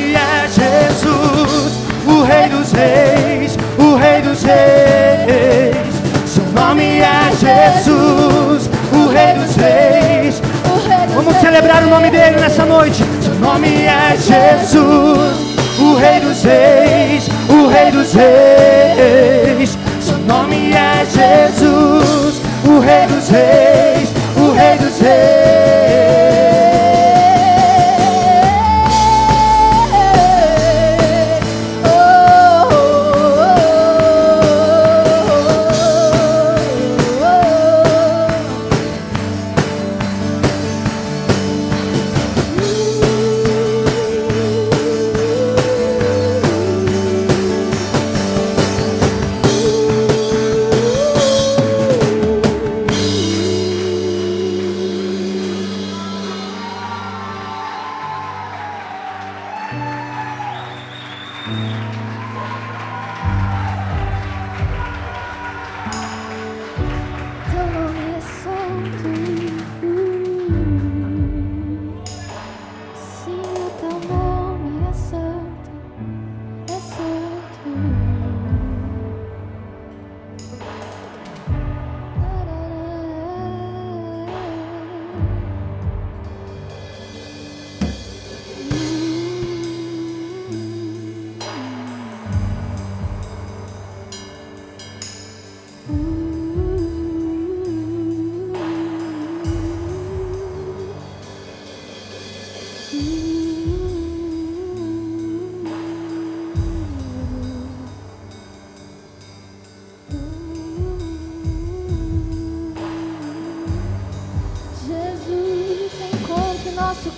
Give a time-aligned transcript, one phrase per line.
[0.00, 5.76] Ele é Jesus, o Rei dos Reis, o Rei dos Reis.
[6.24, 10.42] Seu nome é Jesus, o Rei dos Reis.
[11.14, 13.04] Vamos celebrar o nome dele nessa noite.
[13.20, 19.78] Seu nome é Jesus, o Rei dos Reis, o Rei dos Reis.
[20.00, 25.69] Seu nome é Jesus, o Rei dos Reis, o Rei dos Reis.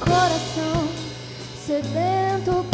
[0.05, 0.89] Digno
[2.45, 2.72] de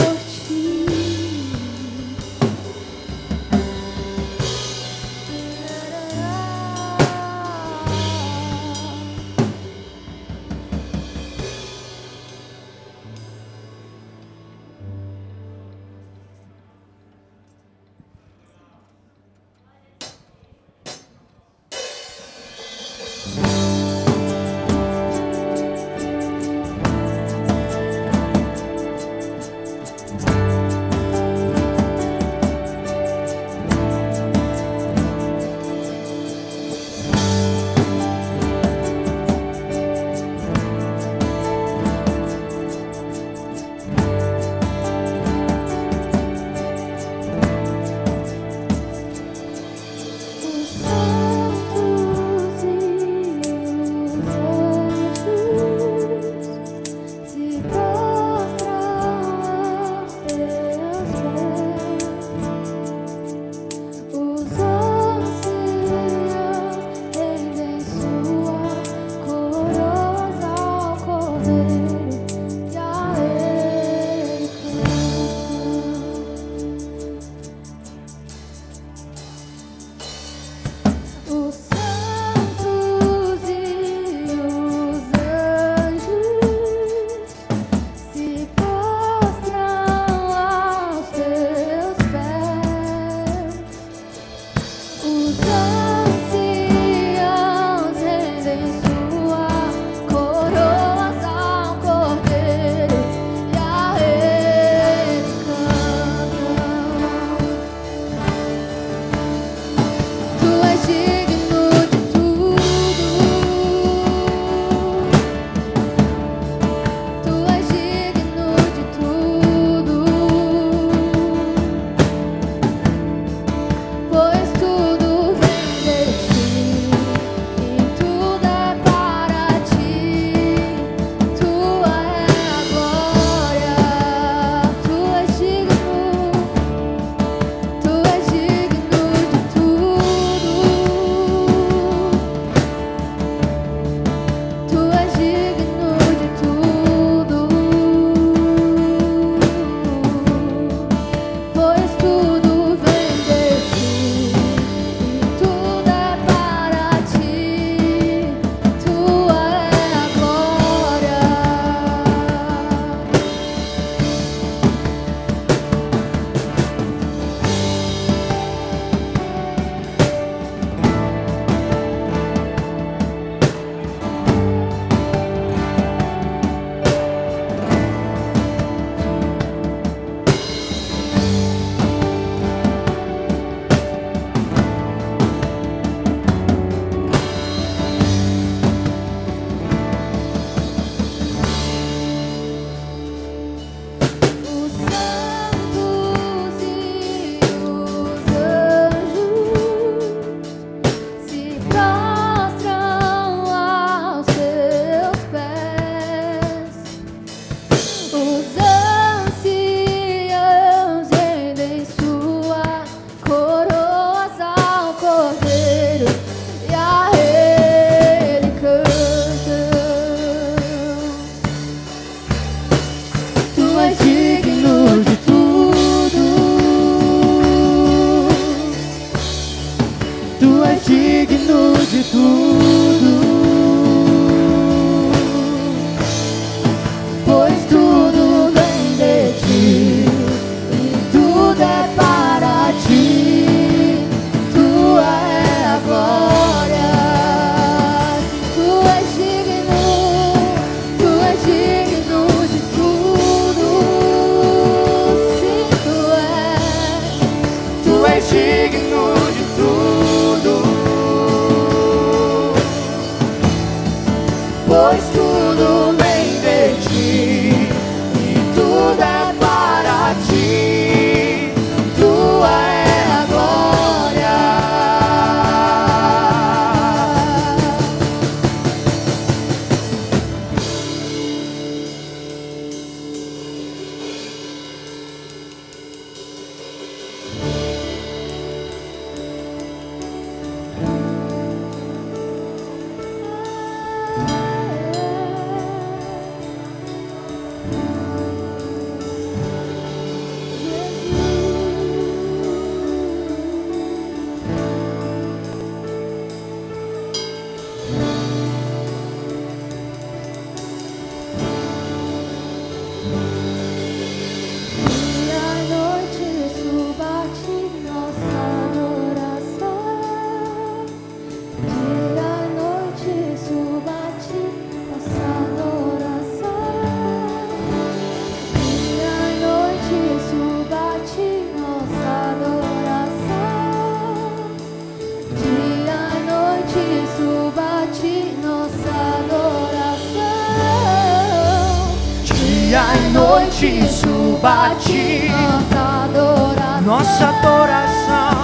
[344.48, 345.28] a ti.
[345.30, 348.38] Nossa adoração, nossa adoração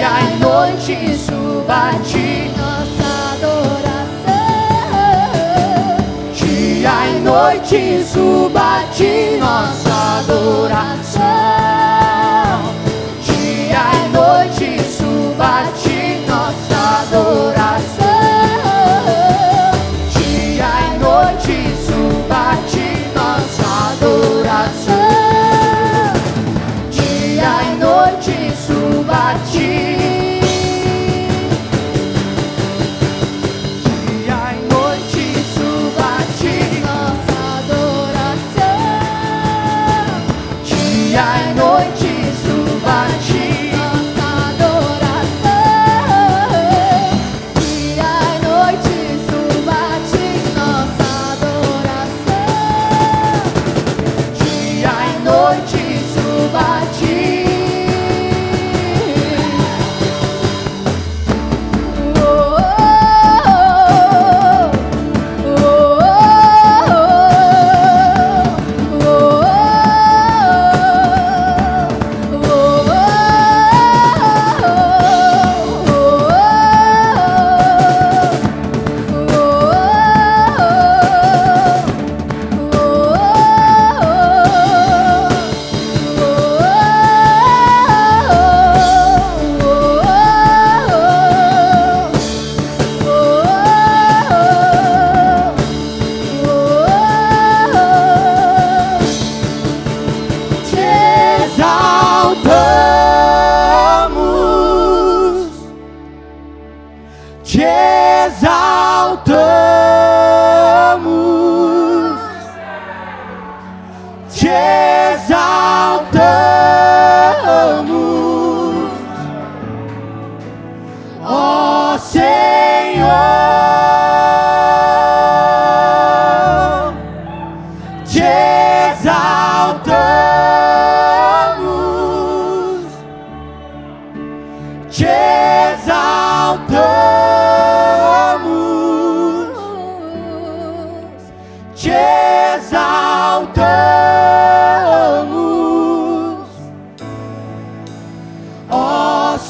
[0.00, 2.50] dia e noite suba a ti.
[2.56, 4.40] Nossa adoração,
[6.32, 9.38] dia e noite suba a ti.
[9.38, 10.99] Nossa adoração.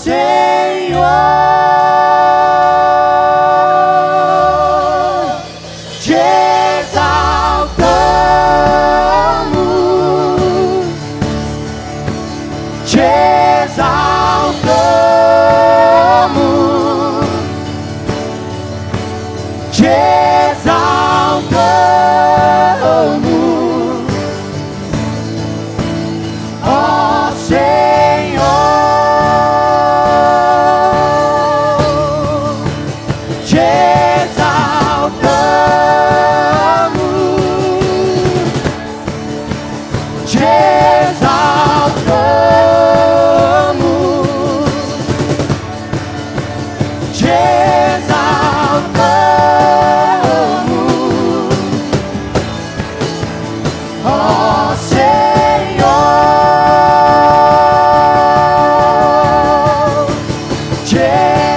[0.01, 0.40] say
[61.11, 61.50] yeah.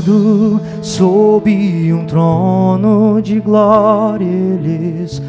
[0.00, 5.28] Assentado sob um trono de glória, ele estava.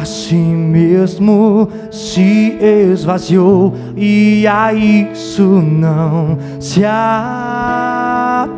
[0.00, 8.48] A si mesmo se esvaziou e a isso não se apegou.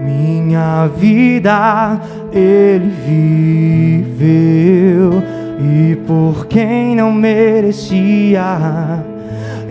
[0.00, 2.00] Minha vida
[2.32, 2.90] ele
[4.16, 5.22] viveu
[5.60, 9.04] e por quem não merecia,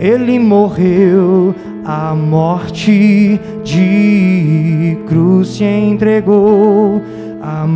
[0.02, 1.54] ele morreu.
[1.84, 7.02] A morte de cruz se entregou,
[7.42, 7.68] amado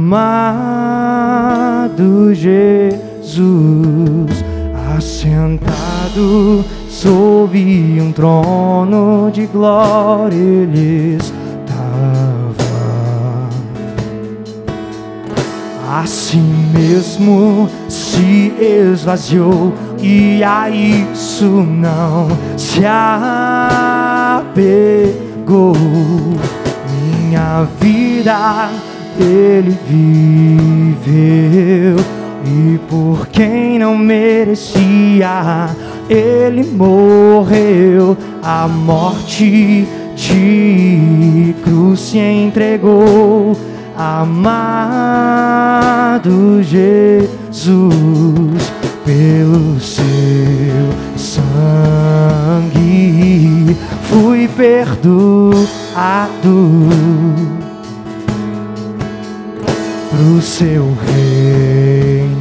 [2.32, 3.44] Jesus,
[4.96, 7.58] assentado sob
[8.00, 11.36] um trono de glória, ele estava.
[15.90, 24.56] A si mesmo se esvaziou e a isso não se apegou.
[26.90, 28.70] Minha vida
[29.18, 29.76] ele
[31.04, 31.96] viveu
[32.44, 35.68] e por quem não merecia,
[36.09, 38.16] ele morreu.
[38.42, 43.56] A morte de cruz se entregou
[43.96, 45.06] amado
[46.62, 47.72] Jesus,
[49.07, 51.64] pelo seu sangue
[54.03, 55.57] fui perdoado.
[60.11, 62.37] Pro seu reino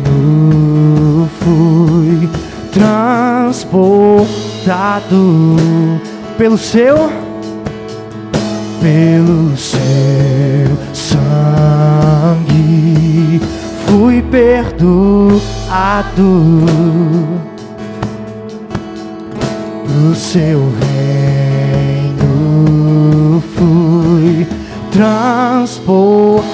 [1.40, 2.28] fui
[2.74, 5.46] transportado
[6.38, 7.10] pelo seu
[8.82, 13.05] pelo seu sangue
[14.16, 15.74] fui perdoado
[19.84, 22.24] pro seu reino
[23.56, 24.48] fui
[24.92, 26.46] transportado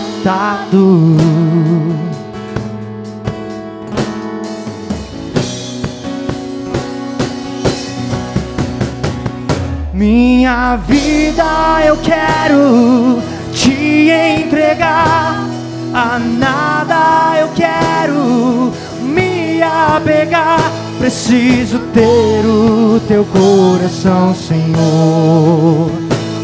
[9.93, 11.45] Minha vida
[11.85, 13.21] eu quero
[13.53, 15.50] te entregar.
[15.93, 20.71] A nada eu quero me apegar.
[20.97, 25.91] Preciso ter o teu coração, Senhor.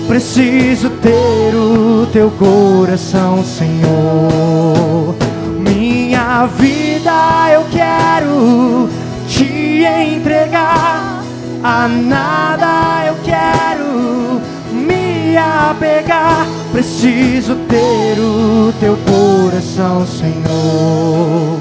[0.08, 5.16] Preciso ter o teu coração, Senhor.
[5.60, 8.90] Minha vida eu quero
[9.28, 11.24] te entregar.
[11.64, 14.42] A nada eu quero
[14.74, 16.48] me apegar.
[16.72, 21.60] Preciso ter o teu coração, Senhor.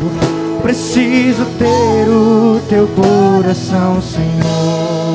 [0.63, 5.06] Preciso ter o teu coração, Senhor.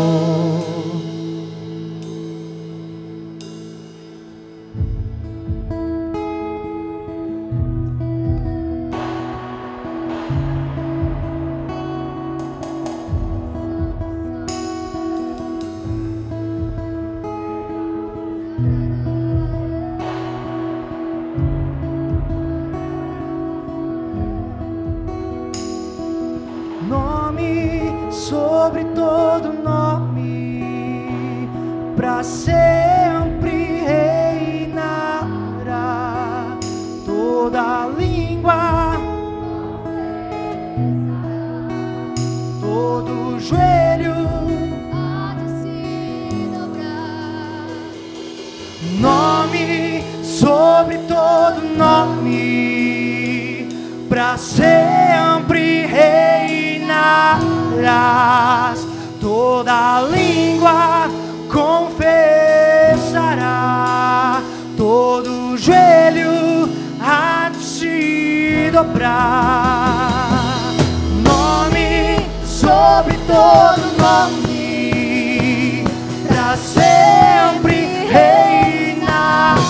[76.57, 79.61] Sempre reinarás.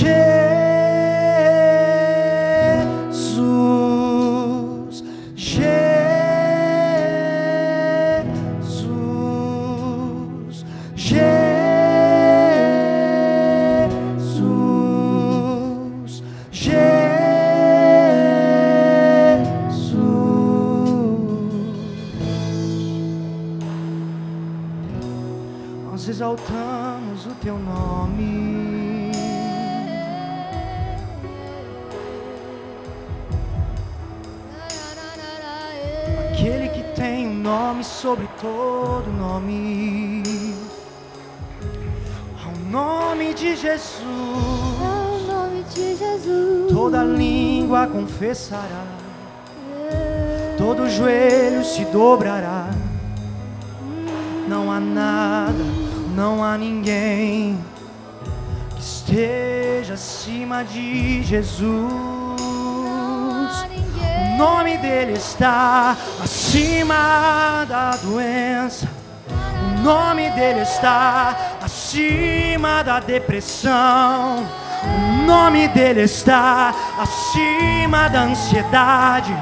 [0.00, 0.29] Jesus,
[43.80, 46.70] Jesus, Ao nome de Jesus.
[46.70, 48.84] toda língua confessará,
[50.58, 52.68] todo joelho se dobrará.
[54.46, 55.64] Não há nada,
[56.14, 57.58] não há ninguém
[58.74, 61.90] que esteja acima de Jesus.
[64.32, 68.88] O nome dele está acima da doença.
[69.30, 71.36] O nome dele está
[71.90, 74.46] acima da depressão.
[74.84, 79.36] O nome dele está acima da ansiedade.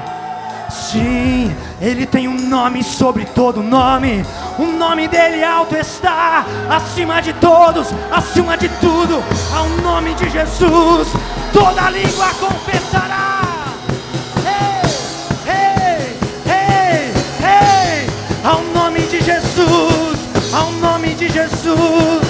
[0.67, 4.25] Sim, ele tem um nome sobre todo nome.
[4.57, 9.23] O nome dele alto está acima de todos, acima de tudo.
[9.55, 11.09] Ao nome de Jesus,
[11.53, 13.41] toda língua confessará.
[15.45, 18.09] Ei, ei, ei,
[18.43, 20.19] ao nome de Jesus,
[20.51, 22.28] ao nome de Jesus.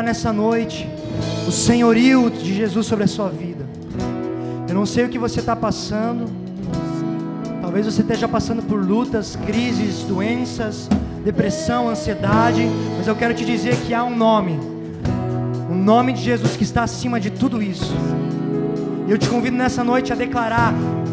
[0.00, 0.88] Nessa noite
[1.48, 3.66] o senhorio de Jesus sobre a sua vida.
[4.68, 6.30] Eu não sei o que você está passando.
[7.60, 10.88] Talvez você esteja passando por lutas, crises, doenças,
[11.24, 12.62] depressão, ansiedade.
[12.96, 14.58] Mas eu quero te dizer que há um nome.
[15.68, 17.92] O nome de Jesus que está acima de tudo isso.
[19.08, 20.72] Eu te convido nessa noite a declarar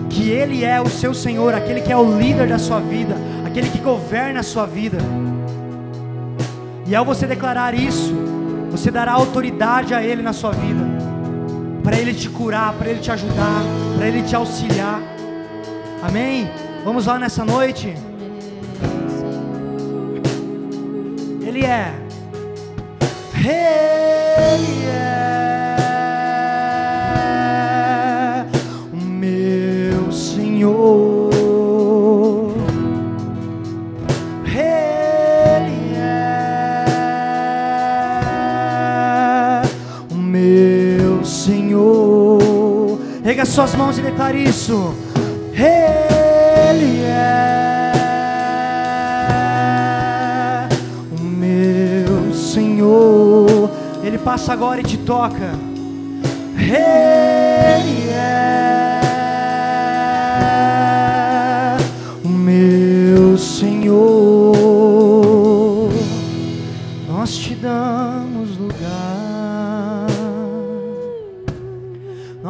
[0.09, 3.15] que Ele é o seu Senhor, aquele que é o líder da sua vida,
[3.45, 4.99] aquele que governa a sua vida.
[6.85, 8.28] E ao você declarar isso,
[8.69, 10.83] você dará autoridade a Ele na sua vida,
[11.83, 13.61] para Ele te curar, para Ele te ajudar,
[13.97, 15.01] para Ele te auxiliar.
[16.01, 16.49] Amém?
[16.83, 17.93] Vamos lá nessa noite?
[21.41, 21.93] Ele é.
[23.35, 25.08] Ele é
[43.39, 44.93] Erga suas mãos e declare isso.
[45.53, 47.93] Ele é
[51.17, 53.71] o meu Senhor.
[54.03, 55.57] Ele passa agora e te toca.
[56.57, 57.38] Ele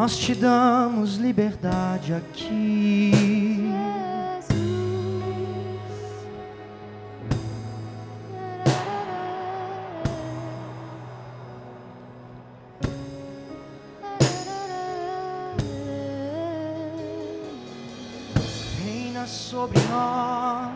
[0.10, 3.12] Nós te damos liberdade aqui.
[18.84, 20.74] Reina sobre nós,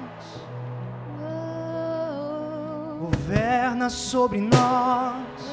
[3.00, 5.53] governa sobre nós.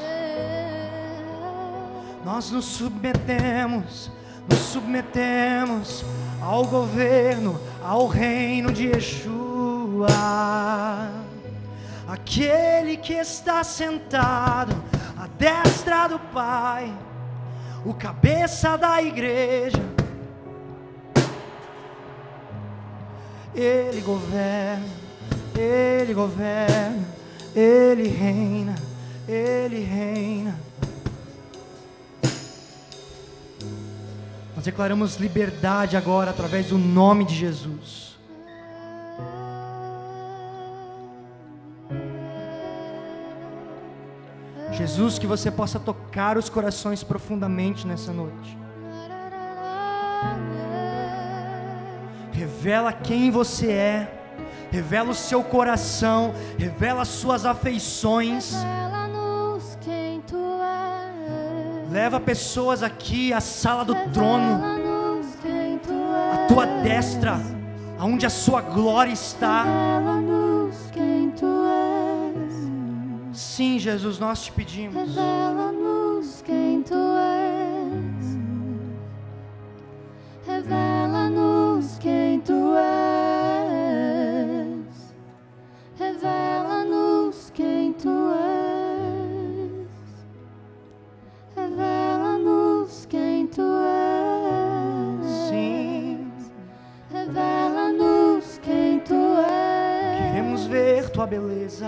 [2.23, 4.11] Nós nos submetemos,
[4.47, 6.05] nos submetemos
[6.39, 10.07] ao governo, ao reino de Yeshua.
[12.07, 14.75] Aquele que está sentado
[15.17, 16.93] à destra do Pai,
[17.83, 19.81] o cabeça da igreja.
[23.55, 24.85] Ele governa,
[25.57, 27.07] ele governa,
[27.55, 28.75] ele reina,
[29.27, 30.70] ele reina.
[34.61, 38.15] Nós declaramos liberdade agora através do nome de Jesus.
[44.71, 48.55] Jesus, que você possa tocar os corações profundamente nessa noite.
[52.31, 54.21] Revela quem você é,
[54.69, 58.53] revela o seu coração, revela as suas afeições.
[61.91, 64.63] Leva pessoas aqui à sala do trono,
[66.33, 67.37] à tua destra,
[67.99, 69.65] aonde a sua glória está.
[73.33, 74.95] Sim, Jesus, nós te pedimos.
[74.95, 77.40] Revela-nos quem tu és.
[101.31, 101.87] Beleza.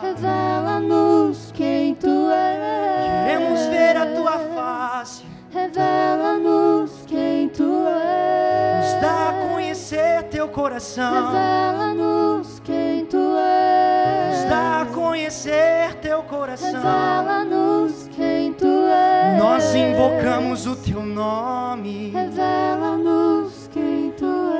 [0.00, 3.26] Revela-nos quem tu és.
[3.26, 5.24] Queremos ver a tua face.
[5.52, 8.92] Revela-nos quem tu és.
[8.92, 11.32] Nos dá a conhecer teu coração.
[11.32, 14.38] Revela-nos quem tu és.
[14.38, 16.70] Nos dá a conhecer teu coração.
[16.70, 19.36] Revela-nos quem tu és.
[19.36, 22.10] Nós invocamos o teu nome.
[22.10, 24.52] Revela-nos quem tu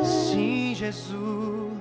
[0.00, 0.06] és.
[0.06, 1.79] Sim, Jesus.